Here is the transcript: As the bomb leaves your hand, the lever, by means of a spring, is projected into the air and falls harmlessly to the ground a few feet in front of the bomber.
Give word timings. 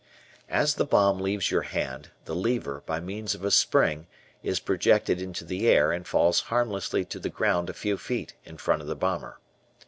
As 0.49 0.73
the 0.73 0.83
bomb 0.85 1.19
leaves 1.19 1.51
your 1.51 1.61
hand, 1.61 2.09
the 2.25 2.33
lever, 2.33 2.81
by 2.87 2.99
means 2.99 3.35
of 3.35 3.45
a 3.45 3.51
spring, 3.51 4.07
is 4.41 4.59
projected 4.59 5.21
into 5.21 5.45
the 5.45 5.67
air 5.67 5.91
and 5.91 6.07
falls 6.07 6.39
harmlessly 6.49 7.05
to 7.05 7.19
the 7.19 7.29
ground 7.29 7.69
a 7.69 7.73
few 7.73 7.99
feet 7.99 8.33
in 8.43 8.57
front 8.57 8.81
of 8.81 8.87
the 8.87 8.95
bomber. 8.95 9.37